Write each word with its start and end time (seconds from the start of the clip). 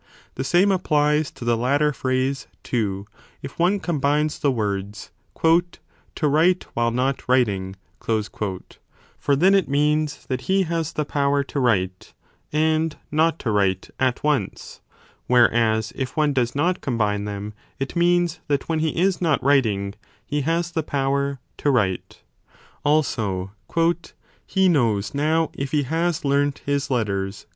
1 0.29 0.31
The 0.33 0.43
same 0.43 0.71
applies 0.71 1.29
to 1.29 1.45
the 1.45 1.55
latter 1.55 1.93
phrase, 1.93 2.47
too, 2.63 3.05
if 3.43 3.59
one 3.59 3.79
combines 3.79 4.39
the 4.39 4.51
words 4.51 5.11
to 5.45 5.61
write 6.23 6.65
while 6.73 6.89
not 6.89 7.29
writing: 7.29 7.75
for 7.99 9.35
then 9.35 9.53
it 9.53 9.69
means 9.69 10.25
that 10.25 10.41
he 10.47 10.63
has 10.63 10.93
the 10.93 11.05
power 11.05 11.43
to 11.43 11.59
write 11.59 12.13
and 12.51 12.97
not 13.11 13.37
to 13.37 13.51
write 13.51 13.91
at 13.99 14.23
once; 14.23 14.81
whereas 15.27 15.93
if 15.95 16.17
one 16.17 16.33
does 16.33 16.55
not 16.55 16.81
combine 16.81 17.25
them, 17.25 17.53
it 17.77 17.95
means 17.95 18.39
that 18.47 18.67
when 18.67 18.79
he 18.79 18.99
is 18.99 19.21
not 19.21 19.43
writ 19.43 19.67
ing 19.67 19.93
he 20.25 20.41
has 20.41 20.71
the 20.71 20.81
power 20.81 21.39
to 21.57 21.69
write. 21.69 22.23
Also, 22.83 23.51
l 23.77 23.93
He 24.47 24.67
knows 24.67 25.13
now 25.13 25.51
if 25.53 25.69
3 25.69 25.77
he 25.77 25.83
has 25.83 26.25
learnt 26.25 26.63
his 26.65 26.89
letters. 26.89 27.45